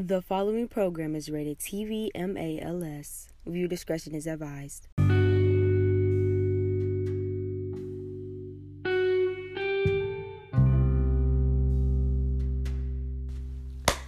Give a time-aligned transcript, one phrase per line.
[0.00, 3.30] The following program is rated TV MALS.
[3.44, 4.86] View discretion is advised.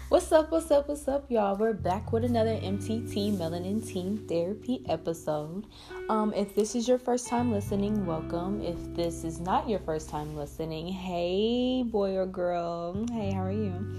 [0.09, 1.57] What's up, what's up, what's up, y'all?
[1.57, 5.67] We're back with another MTT Melanin Teen Therapy episode.
[6.09, 8.63] Um, if this is your first time listening, welcome.
[8.63, 13.51] If this is not your first time listening, hey, boy or girl, hey, how are
[13.51, 13.99] you?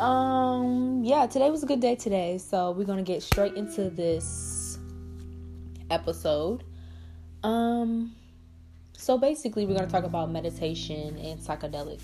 [0.00, 4.78] Um, yeah, today was a good day today, so we're gonna get straight into this
[5.90, 6.64] episode.
[7.42, 8.16] Um,
[8.96, 12.00] so basically, we're gonna talk about meditation and psychedelics.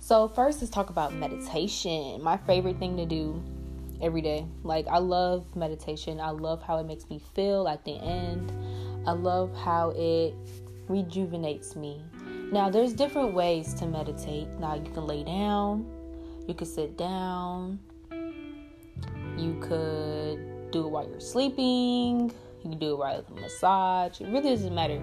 [0.00, 2.20] So first, let's talk about meditation.
[2.20, 3.40] My favorite thing to do
[4.00, 4.44] every day.
[4.64, 6.18] Like I love meditation.
[6.18, 8.52] I love how it makes me feel at the end.
[9.06, 10.34] I love how it
[10.88, 12.02] rejuvenates me.
[12.50, 14.48] Now, there's different ways to meditate.
[14.58, 16.01] Now, you can lay down
[16.46, 17.78] you could sit down.
[19.36, 22.32] You could do it while you're sleeping.
[22.62, 24.20] You can do it while the massage.
[24.20, 25.02] It really doesn't matter.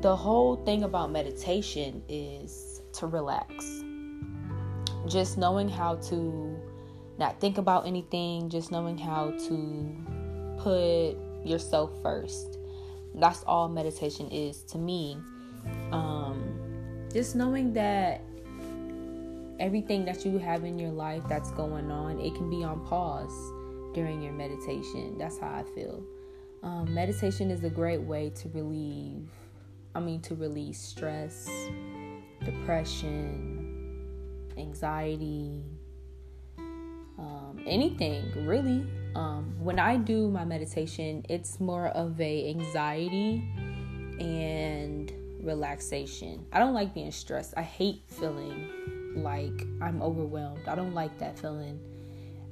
[0.00, 3.82] The whole thing about meditation is to relax.
[5.06, 6.56] Just knowing how to
[7.18, 9.96] not think about anything, just knowing how to
[10.58, 12.58] put yourself first.
[13.14, 15.18] That's all meditation is to me.
[15.90, 16.54] Um,
[17.12, 18.22] just knowing that
[19.62, 23.32] everything that you have in your life that's going on, it can be on pause
[23.94, 25.16] during your meditation.
[25.16, 26.02] That's how I feel.
[26.64, 29.28] Um, meditation is a great way to relieve,
[29.94, 31.48] I mean, to release stress,
[32.44, 33.72] depression,
[34.58, 35.62] anxiety,
[36.58, 38.84] um, anything really.
[39.14, 43.48] Um, when I do my meditation, it's more of a anxiety
[44.18, 46.46] and relaxation.
[46.52, 47.54] I don't like being stressed.
[47.56, 48.68] I hate feeling
[49.16, 50.68] like I'm overwhelmed.
[50.68, 51.78] I don't like that feeling.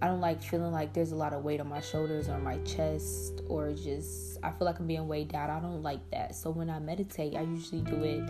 [0.02, 2.56] I don't like feeling like there's a lot of weight on my shoulders or my
[2.58, 5.50] chest or just I feel like I'm being weighed down.
[5.50, 6.34] I don't like that.
[6.34, 8.26] So when I meditate, I usually do it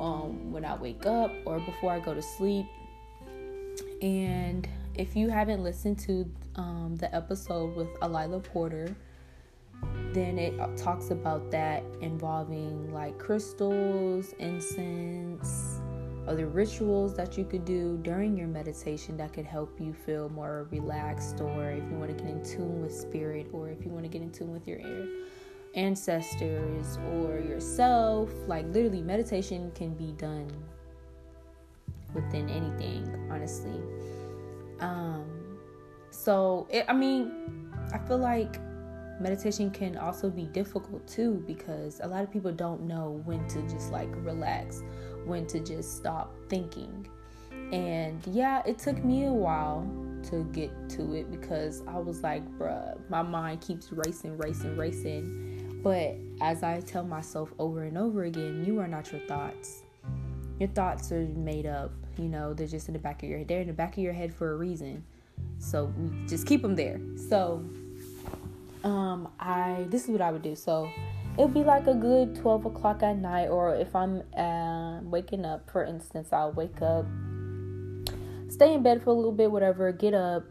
[0.00, 2.66] um, when I wake up or before I go to sleep.
[4.00, 8.94] And if you haven't listened to um, the episode with Alila Porter,
[10.12, 15.80] then it talks about that involving like crystals, incense,
[16.28, 20.68] other rituals that you could do during your meditation that could help you feel more
[20.70, 24.04] relaxed, or if you want to get in tune with spirit, or if you want
[24.04, 24.80] to get in tune with your
[25.74, 28.30] ancestors or yourself.
[28.46, 30.50] Like, literally, meditation can be done
[32.14, 33.80] within anything, honestly.
[34.80, 35.26] Um,
[36.10, 38.60] so, it, I mean, I feel like
[39.20, 43.62] meditation can also be difficult too because a lot of people don't know when to
[43.62, 44.82] just like relax
[45.28, 47.06] when to just stop thinking.
[47.72, 49.86] And yeah, it took me a while
[50.30, 55.80] to get to it because I was like, bruh, my mind keeps racing, racing, racing.
[55.82, 59.82] But as I tell myself over and over again, you are not your thoughts.
[60.58, 63.48] Your thoughts are made up, you know, they're just in the back of your head.
[63.48, 65.04] They're in the back of your head for a reason.
[65.58, 67.00] So we just keep them there.
[67.28, 67.64] So
[68.84, 70.56] um I this is what I would do.
[70.56, 70.90] So
[71.38, 75.70] it'll be like a good 12 o'clock at night or if i'm uh, waking up
[75.70, 77.06] for instance i'll wake up
[78.48, 80.42] stay in bed for a little bit whatever get up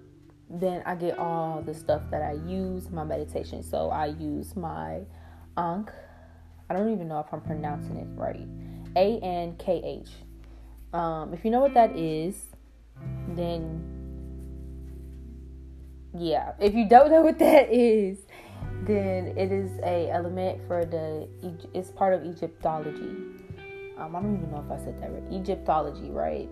[0.49, 3.61] then i get all the stuff that i use my meditation.
[3.61, 5.01] So i use my
[5.57, 5.91] ankh
[6.69, 8.47] i don't even know if i'm pronouncing it right
[8.95, 10.09] a-n-k-h
[10.93, 12.45] um, if you know what that is
[13.35, 13.83] then
[16.17, 18.19] yeah if you don't know what that is
[18.83, 21.27] then it is a element for the
[21.73, 23.15] it's part of Egyptology.
[23.97, 25.23] Um, I don't even know if I said that right.
[25.33, 26.49] Egyptology, right?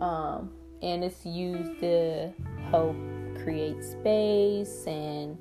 [0.00, 0.50] Um,
[0.82, 2.30] and it's used to
[2.70, 2.96] help
[3.42, 5.38] create space and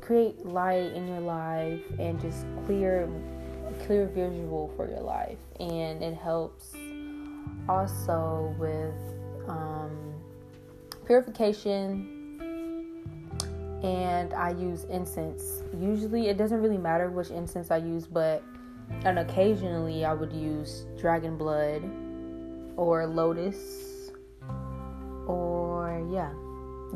[0.00, 3.08] create light in your life and just clear
[3.84, 6.74] clear visual for your life and it helps
[7.68, 8.94] also with
[9.48, 10.14] um,
[11.04, 12.15] purification
[13.82, 15.62] and I use incense.
[15.78, 18.42] Usually, it doesn't really matter which incense I use, but
[19.04, 21.82] and occasionally I would use dragon blood
[22.76, 24.10] or lotus
[25.26, 26.32] or yeah,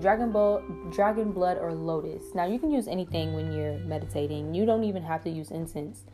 [0.00, 0.62] dragon blood,
[0.93, 2.35] dragon blood or lotus.
[2.35, 4.55] Now you can use anything when you're meditating.
[4.55, 6.05] You don't even have to use incense.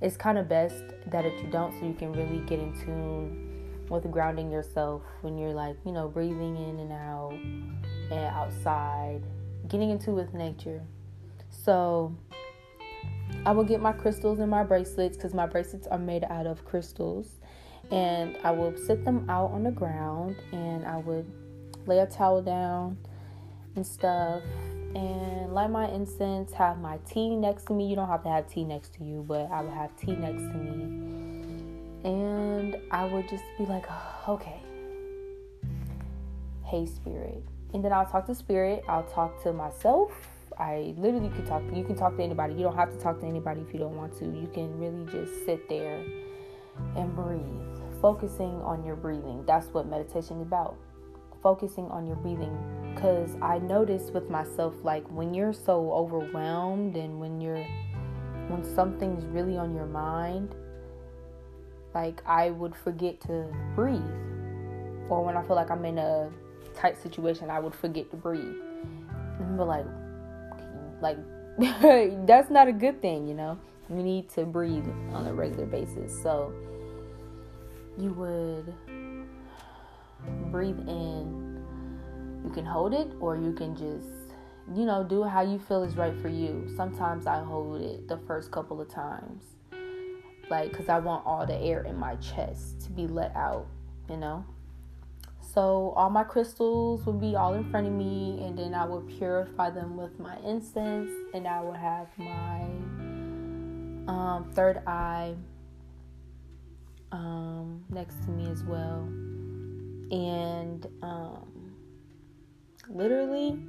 [0.00, 3.54] It's kind of best that if you don't, so you can really get in tune
[3.88, 7.34] with grounding yourself when you're like you know breathing in and out
[8.10, 9.22] and outside
[9.68, 10.82] getting into with nature.
[11.50, 12.14] So
[13.46, 16.64] I will get my crystals and my bracelets because my bracelets are made out of
[16.64, 17.28] crystals.
[17.90, 21.30] And I will sit them out on the ground and I would
[21.86, 22.96] lay a towel down
[23.76, 24.42] and stuff
[24.94, 27.86] and light my incense, have my tea next to me.
[27.86, 30.42] You don't have to have tea next to you, but I would have tea next
[30.42, 31.04] to me.
[32.04, 34.60] And I would just be like, oh, okay,
[36.64, 37.42] hey, spirit.
[37.74, 40.12] And then I'll talk to spirit, I'll talk to myself.
[40.56, 42.54] I literally could talk you can talk to anybody.
[42.54, 44.26] You don't have to talk to anybody if you don't want to.
[44.26, 46.04] You can really just sit there
[46.96, 49.44] and breathe, focusing on your breathing.
[49.44, 50.76] That's what meditation is about.
[51.42, 52.56] Focusing on your breathing
[52.94, 57.66] because I noticed with myself like when you're so overwhelmed and when you're
[58.48, 60.54] when something's really on your mind
[61.94, 64.00] like I would forget to breathe
[65.08, 66.30] or when I feel like I'm in a
[66.74, 68.56] tight situation I would forget to breathe
[69.38, 69.86] and be like
[71.00, 71.18] like
[72.26, 76.20] that's not a good thing you know we need to breathe on a regular basis
[76.22, 76.52] so
[77.98, 78.74] you would
[80.50, 81.44] breathe in
[82.44, 84.34] you can hold it or you can just,
[84.74, 86.68] you know, do how you feel is right for you.
[86.76, 89.42] Sometimes I hold it the first couple of times.
[90.50, 93.66] Like, because I want all the air in my chest to be let out,
[94.10, 94.44] you know?
[95.54, 99.06] So, all my crystals would be all in front of me, and then I would
[99.06, 102.62] purify them with my incense, and I would have my
[104.12, 105.36] um, third eye
[107.12, 109.02] um, next to me as well.
[110.10, 111.76] And um,
[112.88, 113.62] literally,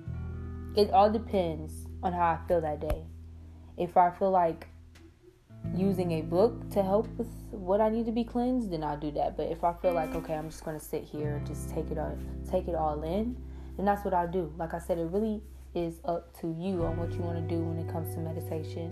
[0.76, 3.04] it all depends on how I feel that day.
[3.78, 4.70] If I feel like
[5.78, 9.12] using a book to help with what I need to be cleansed, then I'll do
[9.12, 9.38] that.
[9.38, 11.98] But if I feel like okay, I'm just gonna sit here, and just take it
[11.98, 12.18] all,
[12.50, 13.36] take it all in,
[13.78, 14.52] then that's what I'll do.
[14.58, 15.42] Like I said, it really
[15.74, 18.92] is up to you on what you want to do when it comes to meditation.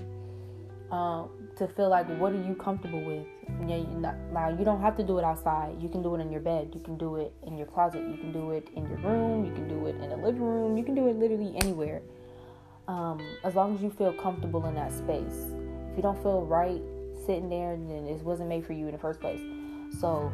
[0.91, 3.25] Um, to feel like what are you comfortable with.
[3.67, 3.83] Yeah,
[4.31, 5.81] now you don't have to do it outside.
[5.81, 6.71] You can do it in your bed.
[6.73, 8.01] You can do it in your closet.
[8.01, 9.45] You can do it in your room.
[9.45, 10.77] You can do it in the living room.
[10.77, 12.01] You can do it literally anywhere.
[12.87, 15.53] Um, as long as you feel comfortable in that space.
[15.93, 16.81] If you don't feel right
[17.25, 19.39] sitting there, then it wasn't made for you in the first place.
[20.01, 20.33] So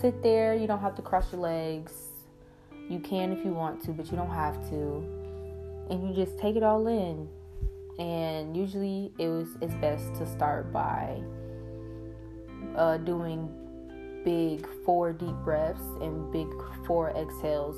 [0.00, 0.54] sit there.
[0.54, 1.92] You don't have to cross your legs.
[2.88, 5.86] You can if you want to, but you don't have to.
[5.90, 7.28] And you just take it all in
[7.98, 11.20] and usually it was it's best to start by
[12.76, 13.48] uh, doing
[14.24, 16.48] big four deep breaths and big
[16.86, 17.76] four exhales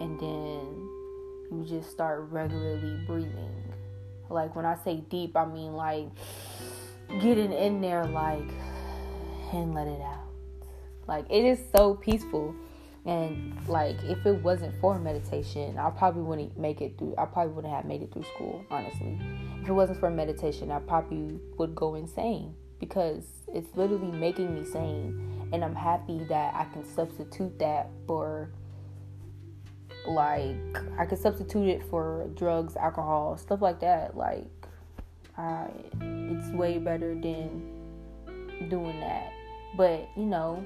[0.00, 0.88] and then
[1.52, 3.63] you just start regularly breathing
[4.30, 6.08] like when i say deep i mean like
[7.20, 8.50] getting in there like
[9.52, 10.28] and let it out
[11.06, 12.54] like it is so peaceful
[13.06, 17.14] and like if it wasn't for meditation, I probably wouldn't make it through.
[17.18, 19.20] I probably wouldn't have made it through school, honestly.
[19.62, 24.64] If it wasn't for meditation, I probably would go insane because it's literally making me
[24.64, 25.48] sane.
[25.52, 28.50] And I'm happy that I can substitute that for
[30.06, 30.56] like
[30.98, 34.16] I could substitute it for drugs, alcohol, stuff like that.
[34.16, 34.46] Like
[35.36, 35.68] I
[36.00, 37.74] it's way better than
[38.68, 39.32] doing that.
[39.76, 40.64] But, you know,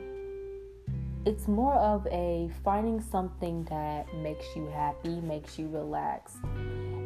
[1.25, 6.37] it's more of a finding something that makes you happy, makes you relax.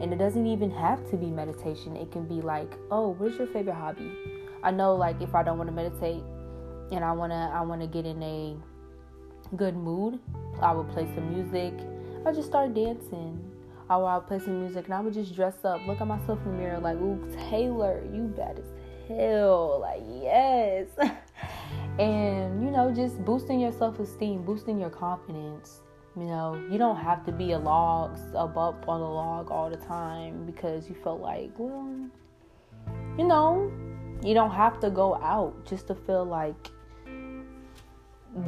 [0.01, 1.97] And it doesn't even have to be meditation.
[1.97, 4.11] It can be like, oh, what's your favorite hobby?
[4.63, 6.23] I know like if I don't want to meditate
[6.93, 8.57] and I wanna I wanna get in a
[9.57, 10.21] good mood,
[10.61, 11.75] I would play some music.
[12.25, 13.39] I just start dancing.
[13.91, 16.53] I would play some music and I would just dress up, look at myself in
[16.53, 18.65] the mirror like, ooh, Taylor, you bad as
[19.09, 19.81] hell.
[19.81, 20.87] Like, yes.
[21.99, 25.81] and you know just boosting your self-esteem boosting your confidence
[26.17, 29.69] you know you don't have to be a log up up on the log all
[29.69, 31.95] the time because you feel like well
[33.19, 33.71] you know
[34.23, 36.71] you don't have to go out just to feel like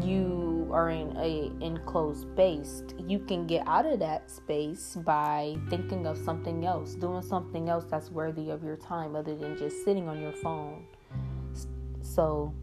[0.03, 6.07] you are in a enclosed space you can get out of that space by thinking
[6.07, 10.09] of something else doing something else that's worthy of your time other than just sitting
[10.09, 10.87] on your phone
[12.03, 12.55] so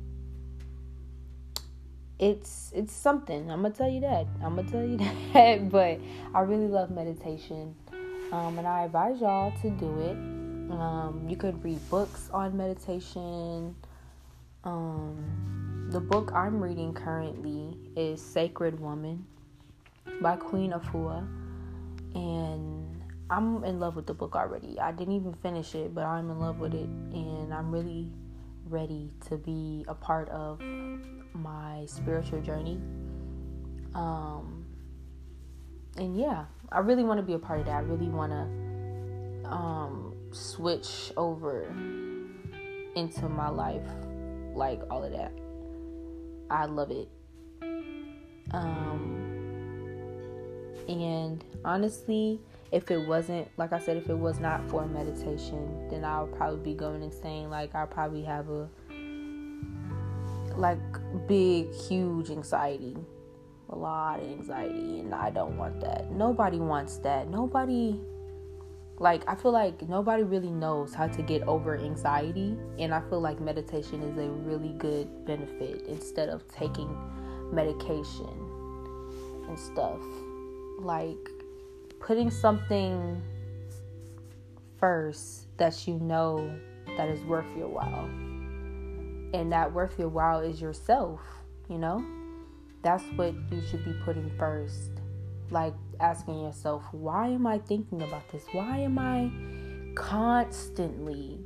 [2.22, 3.50] it's it's something.
[3.52, 4.28] I'm gonna tell you that.
[4.44, 4.98] I'm gonna tell you
[5.34, 5.70] that.
[5.70, 6.00] but
[6.34, 7.76] I really love meditation,
[8.32, 10.16] um, and I advise y'all to do it.
[10.72, 13.76] Um, you could read books on meditation.
[14.64, 19.26] Um, the book I'm reading currently is Sacred Woman
[20.22, 21.28] by Queen Afua,
[22.16, 24.80] and I'm in love with the book already.
[24.80, 28.10] I didn't even finish it, but I'm in love with it, and I'm really
[28.70, 30.62] ready to be a part of
[31.34, 32.80] my spiritual journey.
[33.94, 34.66] Um,
[35.98, 37.76] and yeah, I really want to be a part of that.
[37.76, 41.66] I really want to um, switch over
[42.96, 43.84] into my life,
[44.56, 45.34] like all of that.
[46.52, 47.10] I love it.
[48.52, 49.22] Um,
[50.88, 52.40] And honestly,
[52.72, 56.36] if it wasn't, like I said, if it was not for meditation, then I would
[56.36, 57.50] probably be going insane.
[57.50, 58.70] Like, I probably have a,
[60.58, 60.80] like,
[61.28, 62.98] big, huge anxiety.
[63.70, 65.00] A lot of anxiety.
[65.00, 66.12] And I don't want that.
[66.12, 67.30] Nobody wants that.
[67.30, 68.00] Nobody,
[69.02, 72.56] like, I feel like nobody really knows how to get over anxiety.
[72.78, 76.96] And I feel like meditation is a really good benefit instead of taking
[77.52, 78.30] medication
[79.48, 80.00] and stuff.
[80.78, 81.18] Like,
[82.00, 83.20] putting something
[84.78, 86.56] first that you know
[86.96, 88.06] that is worth your while.
[89.34, 91.22] And that worth your while is yourself,
[91.68, 92.06] you know?
[92.84, 94.92] That's what you should be putting first.
[95.50, 98.44] Like asking yourself, why am I thinking about this?
[98.52, 99.32] Why am I
[99.96, 101.40] constantly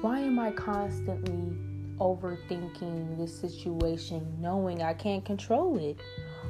[0.00, 1.56] why am I constantly
[1.98, 6.00] overthinking this situation knowing I can't control it?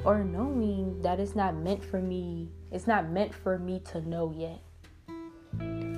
[0.05, 2.49] or knowing that it's not meant for me.
[2.71, 4.59] It's not meant for me to know yet.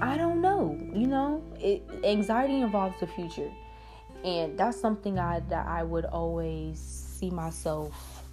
[0.02, 0.78] I don't know.
[0.94, 3.52] You know, it, anxiety involves the future,
[4.24, 8.25] and that's something I that I would always see myself,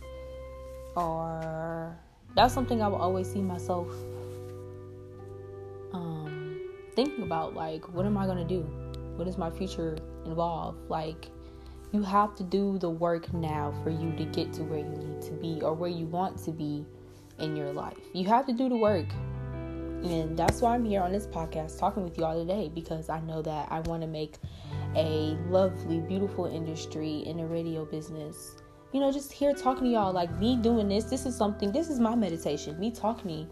[0.96, 1.96] or
[2.34, 3.88] that's something I will always see myself
[5.92, 6.60] um,
[6.94, 7.54] thinking about.
[7.54, 8.60] Like, what am I gonna do?
[9.16, 10.76] What does my future involve?
[10.88, 11.28] Like,
[11.92, 15.22] you have to do the work now for you to get to where you need
[15.22, 16.86] to be or where you want to be
[17.38, 17.98] in your life.
[18.14, 19.06] You have to do the work.
[20.02, 23.20] And that's why I'm here on this podcast talking with you all today because I
[23.20, 24.36] know that I want to make
[24.96, 28.61] a lovely, beautiful industry in the radio business.
[28.92, 31.88] You know, just here talking to y'all, like me doing this, this is something, this
[31.88, 32.78] is my meditation.
[32.78, 33.48] Me talking,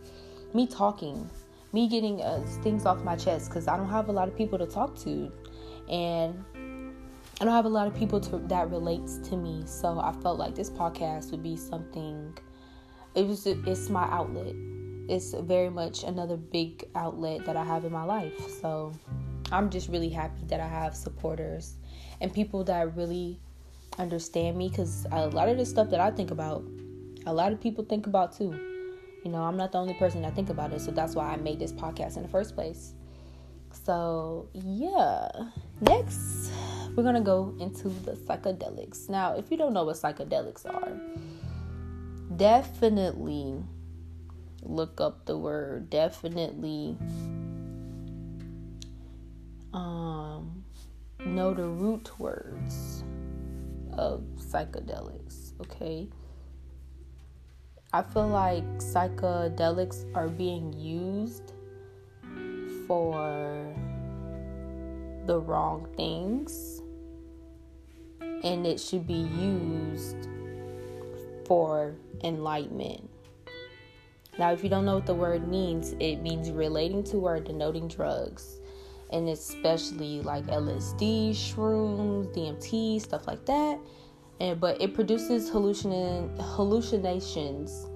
[0.52, 1.30] me talking,
[1.72, 4.58] me getting uh, things off my chest because I don't have a lot of people
[4.58, 5.32] to talk to.
[5.88, 6.44] And
[7.40, 10.38] I don't have a lot of people to, that relates to me, so I felt
[10.38, 12.36] like this podcast would be something.
[13.14, 14.54] It was it's my outlet.
[15.08, 18.38] It's very much another big outlet that I have in my life.
[18.60, 18.92] So
[19.50, 21.76] I'm just really happy that I have supporters
[22.20, 23.40] and people that really
[24.00, 26.64] understand me because a lot of the stuff that I think about,
[27.26, 28.58] a lot of people think about too.
[29.24, 31.36] You know, I'm not the only person that think about it, so that's why I
[31.36, 32.94] made this podcast in the first place.
[33.84, 35.28] So yeah,
[35.80, 36.50] next
[36.96, 39.08] we're gonna go into the psychedelics.
[39.08, 40.98] Now, if you don't know what psychedelics are,
[42.36, 43.62] definitely
[44.62, 45.90] look up the word.
[45.90, 46.96] Definitely
[49.72, 50.64] um,
[51.24, 53.04] know the root words
[53.94, 55.52] of psychedelics.
[55.60, 56.08] Okay.
[57.92, 61.52] I feel like psychedelics are being used
[62.86, 63.74] for
[65.26, 66.82] the wrong things
[68.42, 70.28] and it should be used
[71.46, 73.10] for enlightenment.
[74.38, 77.88] Now, if you don't know what the word means, it means relating to or denoting
[77.88, 78.59] drugs,
[79.10, 83.78] and especially like LSD, shrooms, DMT, stuff like that.
[84.40, 87.86] And but it produces hallucin- hallucinations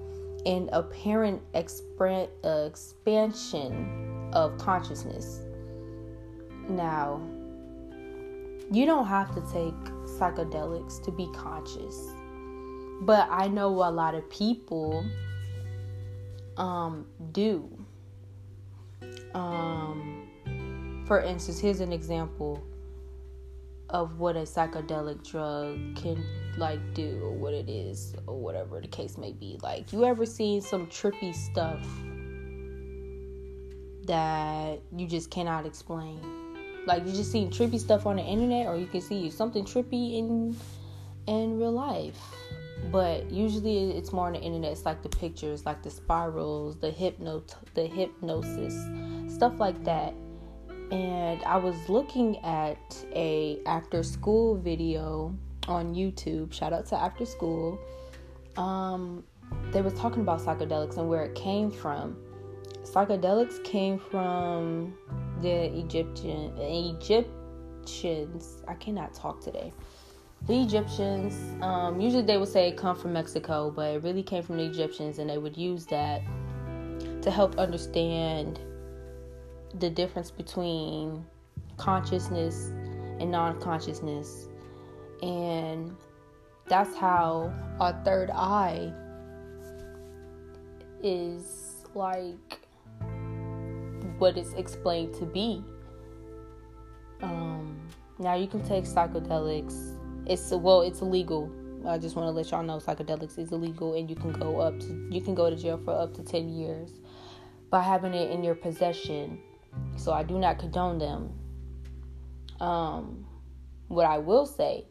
[0.45, 5.41] and apparent expre- uh, expansion of consciousness.
[6.69, 7.21] Now,
[8.71, 9.73] you don't have to take
[10.19, 12.11] psychedelics to be conscious.
[13.01, 15.05] But I know a lot of people
[16.57, 17.69] um, do.
[19.33, 20.14] Um,
[21.05, 22.63] for instance, here's an example
[23.89, 26.23] of what a psychedelic drug can
[26.57, 29.59] like do or what it is or whatever the case may be.
[29.61, 31.85] Like you ever seen some trippy stuff
[34.07, 36.19] that you just cannot explain?
[36.87, 40.17] Like you just seen trippy stuff on the internet, or you can see something trippy
[40.17, 40.55] in
[41.27, 42.19] in real life.
[42.91, 44.71] But usually it's more on the internet.
[44.71, 47.43] It's like the pictures, like the spirals, the hypno,
[47.73, 48.75] the hypnosis,
[49.33, 50.13] stuff like that.
[50.91, 55.35] And I was looking at a after school video
[55.67, 56.53] on YouTube.
[56.53, 57.79] Shout out to After School.
[58.57, 59.23] Um,
[59.71, 62.17] they was talking about psychedelics and where it came from.
[62.83, 64.93] Psychedelics came from
[65.41, 68.63] the Egyptian Egyptians.
[68.67, 69.73] I cannot talk today.
[70.47, 74.57] The Egyptians, um, usually they would say come from Mexico, but it really came from
[74.57, 76.21] the Egyptians, and they would use that
[77.23, 78.59] to help understand
[79.79, 81.25] the difference between
[81.77, 82.67] consciousness
[83.19, 84.47] and non consciousness.
[85.21, 85.95] And
[86.67, 88.91] that's how our third eye
[91.01, 92.59] is like
[94.17, 95.63] what it's explained to be.
[97.21, 97.79] Um,
[98.19, 99.97] now you can take psychedelics.
[100.25, 101.51] It's well, it's illegal
[101.87, 104.79] I just want to let y'all know psychedelics is illegal and you can go up
[104.79, 106.89] to you can go to jail for up to 10 years
[107.69, 109.39] by having it in your possession.
[109.97, 111.31] So I do not condone them.
[112.59, 113.25] Um,
[113.87, 114.85] what I will say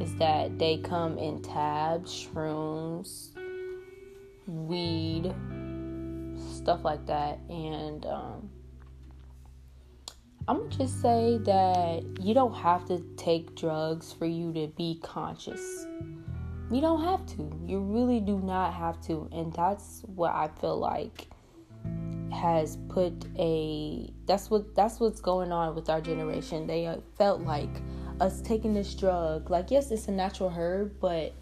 [0.00, 3.30] is that they come in tabs, shrooms,
[4.46, 5.32] weed,
[6.54, 8.50] stuff like that, and um,
[10.46, 15.00] I'm gonna just say that you don't have to take drugs for you to be
[15.02, 15.86] conscious.
[16.70, 17.50] You don't have to.
[17.66, 19.28] You really do not have to.
[19.32, 21.28] And that's what I feel like
[22.34, 26.66] has put a that's what that's what's going on with our generation.
[26.66, 27.82] They uh, felt like
[28.20, 31.32] us taking this drug, like yes, it's a natural herb, but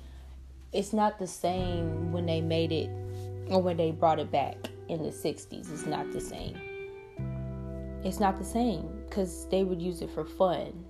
[0.72, 2.90] it's not the same when they made it
[3.50, 4.56] or when they brought it back
[4.88, 5.72] in the 60s.
[5.72, 6.56] It's not the same
[8.04, 10.84] it's not the same because they would use it for fun.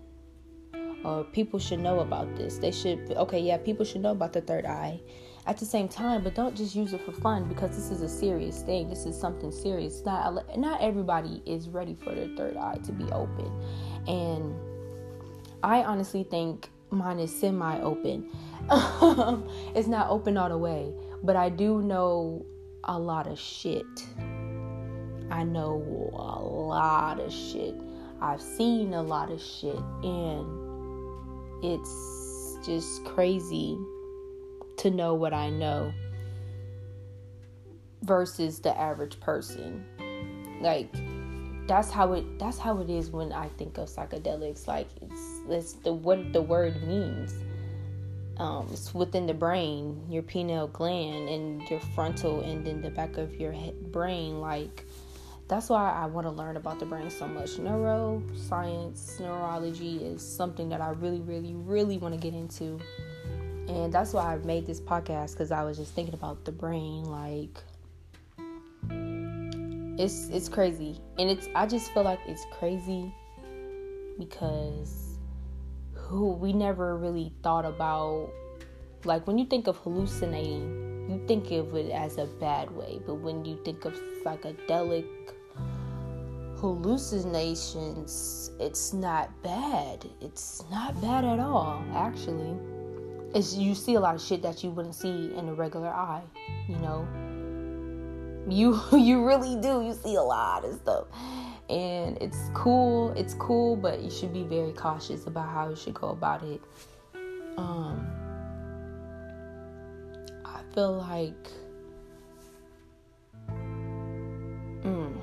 [1.05, 2.59] Or people should know about this.
[2.59, 5.01] They should, okay, yeah, people should know about the third eye
[5.47, 8.09] at the same time, but don't just use it for fun because this is a
[8.09, 8.89] serious thing.
[8.89, 10.05] This is something serious.
[10.05, 13.51] Not not everybody is ready for their third eye to be open,
[14.07, 14.55] and
[15.63, 18.31] I honestly think mine is semi open.
[19.75, 22.47] it's not open all the way, but I do know
[22.85, 23.87] a lot of shit
[25.33, 27.75] I know a lot of shit.
[28.21, 33.79] I've seen a lot of shit, and it's just crazy
[34.83, 35.93] to know what I know
[38.03, 39.85] versus the average person.
[40.61, 40.93] Like
[41.69, 44.67] that's how it that's how it is when I think of psychedelics.
[44.67, 47.33] Like it's it's the what the word means.
[48.39, 53.19] Um, it's within the brain, your pineal gland, and your frontal, and then the back
[53.19, 54.41] of your head, brain.
[54.41, 54.85] Like
[55.47, 57.51] that's why I want to learn about the brain so much.
[57.51, 62.81] Neuroscience, neurology is something that I really, really, really want to get into.
[63.69, 67.05] And that's why I made this podcast because I was just thinking about the brain.
[67.05, 67.63] Like,
[69.99, 73.13] it's it's crazy, and it's I just feel like it's crazy
[74.19, 75.19] because
[75.93, 78.31] who we never really thought about.
[79.05, 83.15] Like when you think of hallucinating, you think of it as a bad way, but
[83.15, 83.95] when you think of
[84.25, 85.07] psychedelic
[86.63, 90.07] hallucinations, it's not bad.
[90.21, 92.57] It's not bad at all, actually.
[93.35, 96.23] It's you see a lot of shit that you wouldn't see in a regular eye,
[96.69, 97.09] you know.
[98.49, 99.83] You you really do.
[99.83, 101.07] You see a lot of stuff.
[101.71, 103.13] And it's cool.
[103.13, 106.61] It's cool, but you should be very cautious about how you should go about it.
[107.57, 108.07] Um
[110.45, 111.49] I feel like
[114.85, 115.17] mm,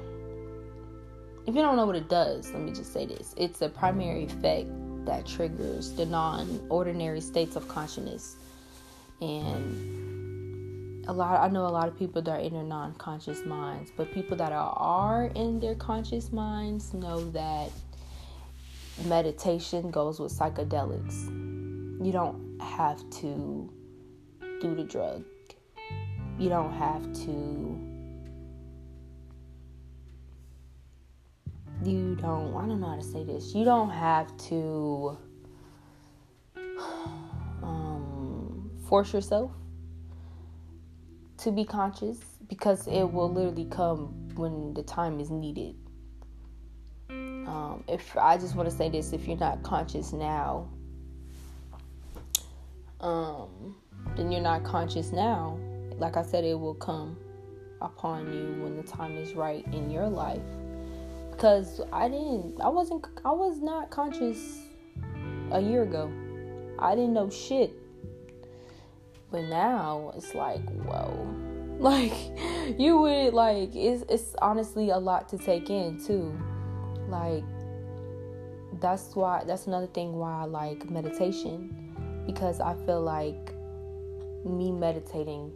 [1.45, 4.25] if you don't know what it does, let me just say this it's a primary
[4.25, 4.69] effect
[5.09, 8.35] that triggers the non ordinary states of consciousness.
[9.21, 13.43] And a lot, I know a lot of people that are in their non conscious
[13.43, 17.71] minds, but people that are, are in their conscious minds know that
[19.05, 21.25] meditation goes with psychedelics.
[22.05, 23.67] You don't have to
[24.61, 25.23] do the drug,
[26.37, 27.88] you don't have to
[31.83, 33.53] you don't I don't know how to say this.
[33.55, 35.17] You don't have to
[37.63, 39.51] um, force yourself
[41.37, 45.75] to be conscious because it will literally come when the time is needed.
[47.09, 50.69] Um, if I just want to say this, if you're not conscious now,
[52.99, 53.75] um,
[54.15, 55.57] then you're not conscious now.
[55.97, 57.17] Like I said, it will come
[57.81, 60.41] upon you when the time is right in your life
[61.39, 64.59] because I didn't, I wasn't, I was not conscious
[65.51, 66.11] a year ago.
[66.77, 67.71] I didn't know shit.
[69.31, 71.35] But now it's like, whoa.
[71.79, 72.11] Like,
[72.77, 76.37] you would, like, it's, it's honestly a lot to take in, too.
[77.07, 77.45] Like,
[78.81, 81.93] that's why, that's another thing why I like meditation.
[82.25, 83.53] Because I feel like
[84.43, 85.53] me meditating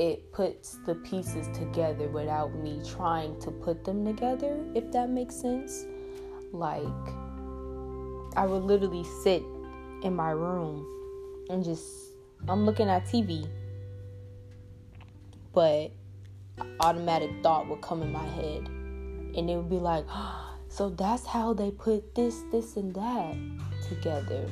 [0.00, 5.34] it puts the pieces together without me trying to put them together, if that makes
[5.34, 5.84] sense.
[6.52, 6.86] Like,
[8.34, 9.42] I would literally sit
[10.02, 10.86] in my room
[11.50, 11.84] and just,
[12.48, 13.46] I'm looking at TV,
[15.52, 15.92] but
[16.80, 21.26] automatic thought would come in my head, and it would be like, oh, so that's
[21.26, 23.36] how they put this, this, and that
[23.86, 24.48] together.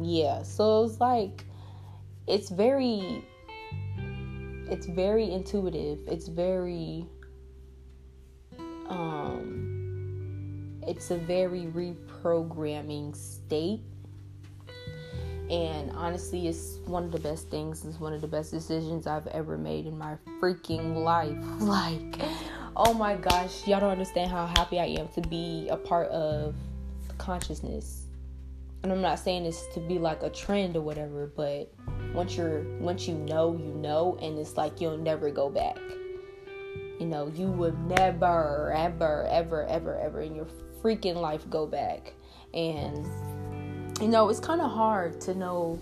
[0.00, 1.44] Yeah, so it's like,
[2.26, 3.26] it's very
[4.70, 5.98] it's very intuitive.
[6.06, 7.06] It's very
[8.88, 13.80] um it's a very reprogramming state.
[15.50, 17.84] And honestly, it's one of the best things.
[17.84, 21.36] It's one of the best decisions I've ever made in my freaking life.
[21.60, 22.20] Like,
[22.76, 26.54] oh my gosh, y'all don't understand how happy I am to be a part of
[27.18, 28.06] consciousness.
[28.82, 31.72] And I'm not saying this to be like a trend or whatever, but
[32.14, 35.78] once you're once you know, you know, and it's like you'll never go back.
[36.98, 40.46] You know, you would never, ever, ever, ever, ever in your
[40.82, 42.12] freaking life go back.
[42.52, 43.06] And
[44.00, 45.78] you know, it's kind of hard to know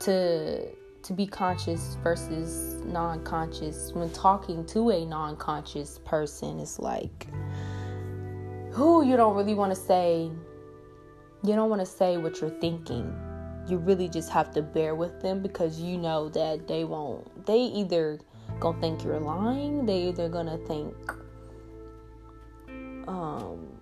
[0.00, 0.68] to
[1.02, 7.26] to be conscious versus non-conscious when talking to a non-conscious person it's like
[8.72, 10.30] who you don't really want to say
[11.42, 13.12] you don't want to say what you're thinking
[13.68, 17.60] you really just have to bear with them because you know that they won't they
[17.60, 18.18] either
[18.60, 20.94] gonna think you're lying they either gonna think
[23.06, 23.72] um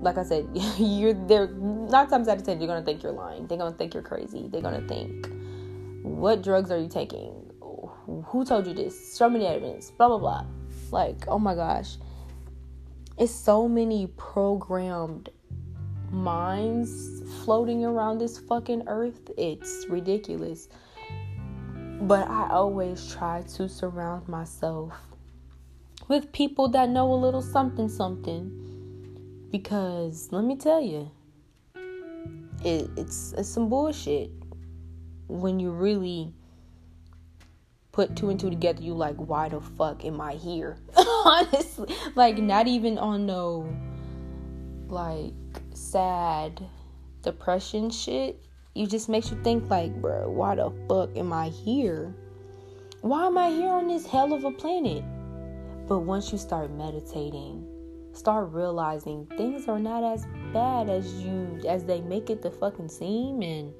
[0.00, 3.46] like I said, you're there nine times out of ten you're gonna think you're lying.
[3.46, 4.48] They're gonna think you're crazy.
[4.48, 5.28] They're gonna think,
[6.02, 7.34] what drugs are you taking?
[7.60, 9.20] Who told you this?
[9.20, 9.90] Me the evidence.
[9.90, 10.46] Blah blah blah.
[10.90, 11.96] Like, oh my gosh.
[13.18, 15.30] It's so many programmed
[16.10, 19.30] minds floating around this fucking earth.
[19.36, 20.68] It's ridiculous.
[22.02, 24.92] But I always try to surround myself
[26.06, 31.10] with people that know a little something something because let me tell you,
[32.64, 34.30] it, it's it's some bullshit
[35.26, 36.32] when you really
[37.92, 38.82] put two and two together.
[38.82, 40.76] You like, why the fuck am I here?
[41.24, 43.68] Honestly, like not even on no
[44.88, 45.32] like
[45.74, 46.64] sad
[47.22, 48.42] depression shit.
[48.74, 52.14] You just makes you think like, bro, why the fuck am I here?
[53.00, 55.04] Why am I here on this hell of a planet?
[55.86, 57.66] But once you start meditating
[58.18, 62.88] start realizing things are not as bad as you as they make it to fucking
[62.88, 63.72] seem and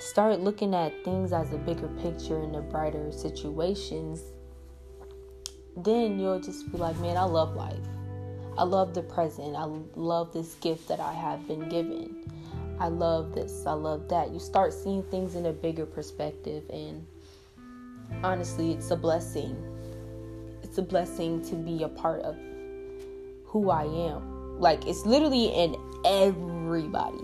[0.00, 4.20] start looking at things as a bigger picture and the brighter situations
[5.76, 7.86] then you'll just be like man i love life
[8.56, 9.56] i love the present.
[9.56, 9.64] I
[9.96, 12.24] love this gift that i have been given.
[12.78, 13.66] I love this.
[13.66, 14.32] I love that.
[14.32, 17.06] You start seeing things in a bigger perspective and
[18.22, 19.56] honestly it's a blessing.
[20.62, 22.36] It's a blessing to be a part of
[23.44, 24.58] who I am.
[24.58, 27.22] Like it's literally in everybody.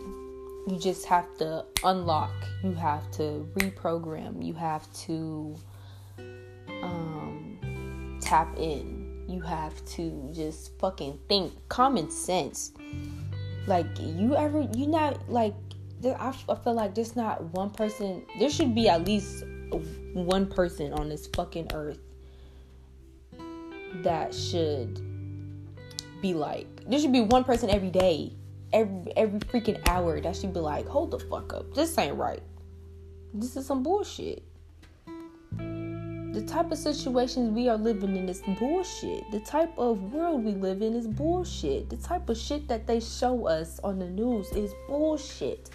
[0.68, 5.56] You just have to unlock, you have to reprogram, you have to
[6.82, 8.99] um, tap in,
[9.30, 12.72] you have to just fucking think common sense.
[13.66, 15.54] Like you ever, you not like
[16.04, 18.24] I, feel like there's not one person.
[18.38, 19.44] There should be at least
[20.14, 21.98] one person on this fucking earth
[23.96, 25.00] that should
[26.22, 28.32] be like, there should be one person every day,
[28.72, 32.42] every every freaking hour that should be like, hold the fuck up, this ain't right.
[33.32, 34.42] This is some bullshit.
[36.32, 39.28] The type of situations we are living in is bullshit.
[39.32, 41.90] The type of world we live in is bullshit.
[41.90, 45.70] The type of shit that they show us on the news is bullshit.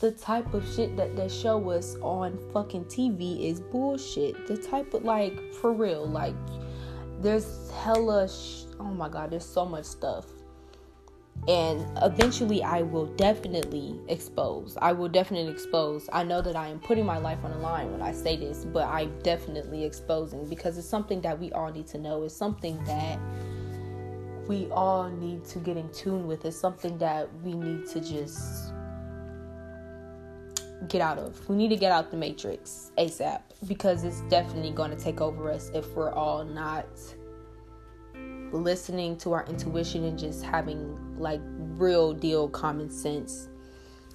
[0.00, 4.46] The type of shit that they show us on fucking TV is bullshit.
[4.46, 6.36] The type of like for real, like
[7.20, 10.24] there's hella sh- oh my god, there's so much stuff.
[11.46, 14.76] And eventually, I will definitely expose.
[14.82, 16.08] I will definitely expose.
[16.12, 18.66] I know that I am putting my life on the line when I say this,
[18.66, 22.24] but I'm definitely exposing because it's something that we all need to know.
[22.24, 23.18] It's something that
[24.46, 26.44] we all need to get in tune with.
[26.44, 28.72] It's something that we need to just
[30.88, 31.48] get out of.
[31.48, 35.50] We need to get out the matrix ASAP because it's definitely going to take over
[35.50, 36.86] us if we're all not
[38.52, 41.40] listening to our intuition and just having like
[41.76, 43.48] real deal common sense.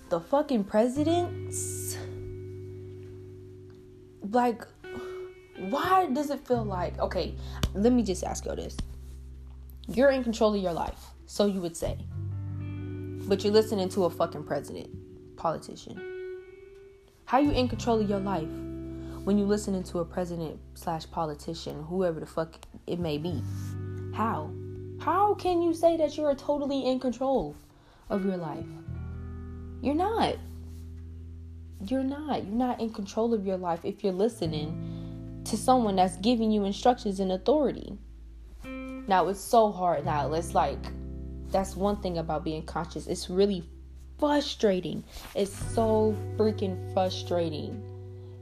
[0.09, 1.97] The fucking presidents,
[4.29, 4.63] like,
[5.57, 7.35] why does it feel like, okay,
[7.73, 8.77] let me just ask you this.
[9.87, 11.97] You're in control of your life, so you would say,
[13.27, 14.89] but you're listening to a fucking president,
[15.35, 16.01] politician.
[17.25, 18.49] How you in control of your life
[19.23, 23.41] when you listening to a president slash politician, whoever the fuck it may be?
[24.13, 24.51] How?
[25.03, 27.57] How can you say that you're totally in control
[28.09, 28.63] of your life?
[29.81, 30.37] You're not.
[31.85, 32.45] You're not.
[32.45, 36.63] You're not in control of your life if you're listening to someone that's giving you
[36.63, 37.97] instructions and authority.
[38.63, 40.31] Now, it's so hard now.
[40.31, 40.79] It's like,
[41.51, 43.07] that's one thing about being conscious.
[43.07, 43.65] It's really
[44.19, 45.03] frustrating.
[45.35, 47.83] It's so freaking frustrating.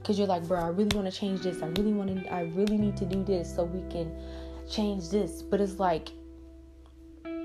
[0.04, 1.60] Cause you're like, bro, I really want to change this.
[1.60, 2.32] I really want to.
[2.32, 4.16] I really need to do this so we can
[4.70, 5.42] change this.
[5.42, 6.10] But it's like,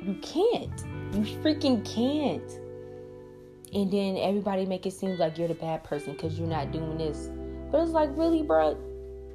[0.03, 0.83] you can't.
[1.13, 2.51] You freaking can't.
[3.73, 6.97] and then everybody make it seem like you're the bad person because you're not doing
[6.97, 7.29] this.
[7.71, 8.77] But it's like, really, bro?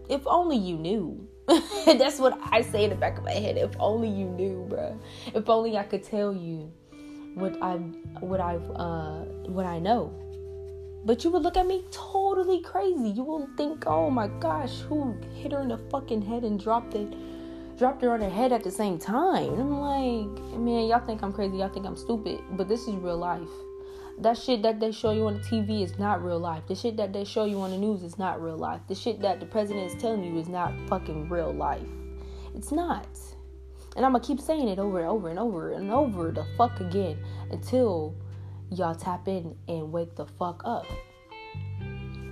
[0.08, 1.28] If only you knew.
[1.86, 3.56] That's what I say in the back of my head.
[3.58, 4.98] If only you knew, bro.
[5.34, 6.72] If only I could tell you
[7.34, 7.76] what I
[8.20, 10.12] what I've uh what I know.
[11.04, 13.10] But you would look at me totally crazy.
[13.10, 16.94] You will think, oh my gosh, who hit her in the fucking head and dropped
[16.94, 17.12] it
[17.82, 19.54] dropped her on her head at the same time.
[19.54, 22.38] And I'm like, man, y'all think I'm crazy, y'all think I'm stupid.
[22.52, 23.48] But this is real life.
[24.18, 26.62] That shit that they show you on the TV is not real life.
[26.68, 28.82] The shit that they show you on the news is not real life.
[28.86, 31.88] The shit that the president is telling you is not fucking real life.
[32.54, 33.18] It's not.
[33.96, 36.78] And I'm gonna keep saying it over and over and over and over the fuck
[36.78, 37.18] again
[37.50, 38.14] until
[38.70, 40.86] y'all tap in and wake the fuck up.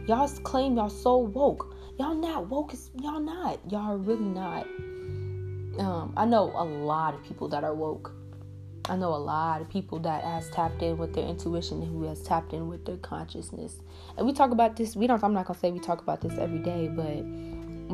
[0.06, 1.74] Y'all claim y'all so woke.
[1.98, 2.72] Y'all not woke.
[3.02, 3.58] Y'all not.
[3.68, 4.68] Y'all really not.
[5.78, 8.12] Um, I know a lot of people that are woke.
[8.88, 12.04] I know a lot of people that has tapped in with their intuition and who
[12.04, 13.76] has tapped in with their consciousness.
[14.16, 14.96] And we talk about this.
[14.96, 15.22] We don't.
[15.22, 17.24] I'm not gonna say we talk about this every day, but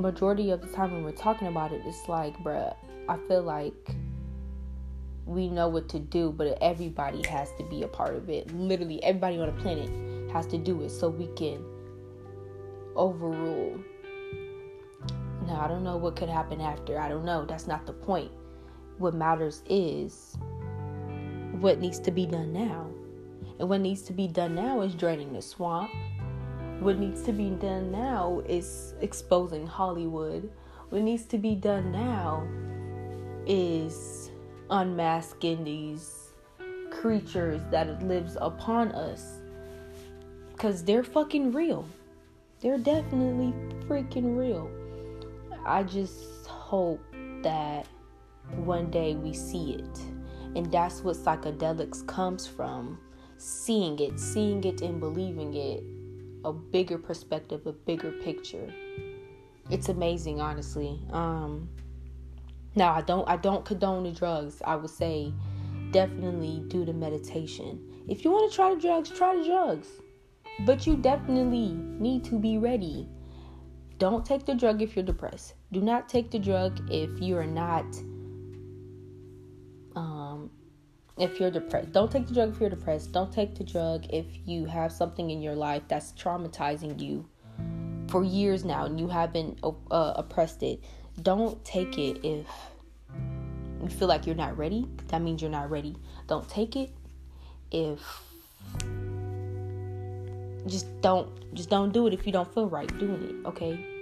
[0.01, 2.75] majority of the time when we're talking about it, it's like, bruh,
[3.09, 3.95] I feel like
[5.27, 8.55] we know what to do, but everybody has to be a part of it.
[8.55, 9.91] Literally, everybody on the planet
[10.33, 11.65] has to do it so we can
[12.95, 13.79] overrule.
[15.47, 16.99] Now, I don't know what could happen after.
[16.99, 17.45] I don't know.
[17.45, 18.31] That's not the point.
[18.99, 20.37] What matters is
[21.61, 22.91] what needs to be done now.
[23.59, 25.91] And what needs to be done now is draining the swamp.
[26.81, 30.51] What needs to be done now is exposing Hollywood.
[30.91, 32.47] What needs to be done now
[33.47, 34.31] is
[34.69, 36.33] unmasking these
[36.91, 39.41] creatures that lives upon us
[40.53, 41.87] because they're fucking real
[42.61, 43.53] they're definitely
[43.87, 44.71] freaking real
[45.67, 47.03] i just hope
[47.43, 47.87] that
[48.65, 49.99] one day we see it
[50.55, 52.99] and that's what psychedelics comes from
[53.39, 55.83] seeing it seeing it and believing it
[56.45, 58.73] a bigger perspective a bigger picture
[59.71, 61.69] it's amazing honestly um
[62.77, 64.61] now I don't I don't condone the drugs.
[64.65, 65.33] I would say
[65.91, 67.81] definitely do the meditation.
[68.07, 69.89] If you want to try the drugs, try the drugs.
[70.67, 73.09] But you definitely need to be ready.
[73.99, 75.55] Don't take the drug if you're depressed.
[75.73, 77.87] Do not take the drug if you're not
[79.95, 80.51] um
[81.19, 81.93] if you're depressed.
[81.93, 83.13] Don't take the drug if you're depressed.
[83.13, 87.27] Don't take the drug if you have something in your life that's traumatizing you
[88.09, 90.81] for years now and you haven't uh, oppressed it
[91.23, 92.47] don't take it if
[93.83, 94.87] you feel like you're not ready.
[95.09, 95.97] That means you're not ready.
[96.27, 96.91] Don't take it
[97.71, 98.01] if
[100.67, 103.96] just don't just don't do it if you don't feel right doing it, okay?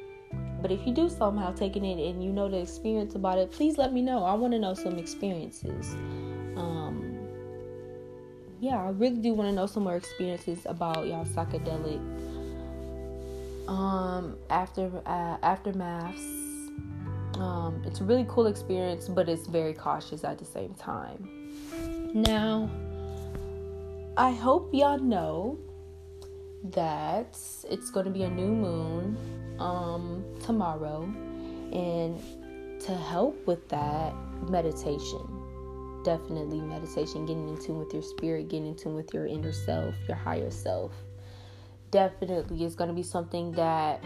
[0.63, 3.53] But if you do somehow taking it in and you know the experience about it,
[3.53, 4.25] please let me know.
[4.25, 5.95] I want to know some experiences.
[6.57, 7.19] Um,
[8.61, 12.01] yeah, I really do want to know some more experiences about y'all psychedelic
[13.67, 16.45] um after uh, aftermaths
[17.39, 21.29] um, it's a really cool experience, but it's very cautious at the same time.
[22.15, 22.71] Now,
[24.17, 25.59] I hope y'all know
[26.71, 27.37] that
[27.69, 29.17] it's going to be a new moon
[29.59, 31.03] um, tomorrow,
[31.73, 32.21] and
[32.81, 34.15] to help with that,
[34.49, 35.21] meditation.
[36.05, 39.95] Definitely meditation, getting in tune with your spirit, getting in tune with your inner self,
[40.07, 40.93] your higher self.
[41.91, 44.05] Definitely is going to be something that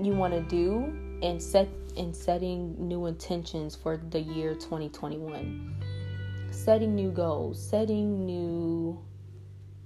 [0.00, 5.74] you want to do and set and setting new intentions for the year 2021
[6.50, 8.98] setting new goals setting new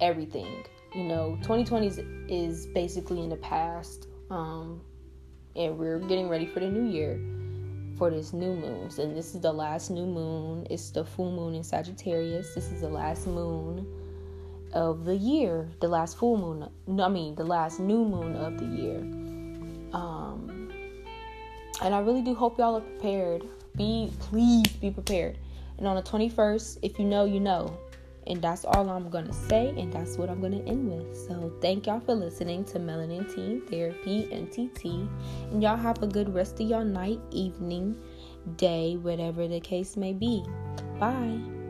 [0.01, 0.65] everything
[0.95, 4.81] you know 2020 is, is basically in the past um,
[5.57, 7.21] and we're getting ready for the new year
[7.99, 11.55] for this new moons and this is the last new moon it's the full moon
[11.55, 13.87] in sagittarius this is the last moon
[14.73, 16.69] of the year the last full moon
[17.01, 18.99] i mean the last new moon of the year
[19.93, 20.63] um
[21.83, 23.45] and I really do hope y'all are prepared.
[23.77, 25.39] Be please be prepared.
[25.79, 27.77] And on the 21st, if you know, you know.
[28.27, 31.17] And that's all I'm going to say, and that's what I'm going to end with.
[31.17, 35.09] So, thank y'all for listening to Melanin Teen Therapy MTT.
[35.51, 37.97] And y'all have a good rest of your night, evening,
[38.57, 40.45] day, whatever the case may be.
[41.01, 41.62] Bye.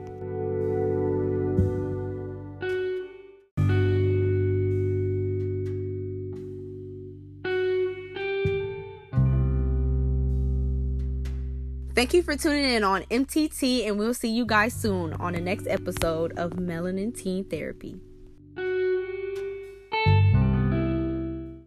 [12.03, 15.41] Thank you for tuning in on MTT, and we'll see you guys soon on the
[15.41, 18.01] next episode of Melanin Teen Therapy.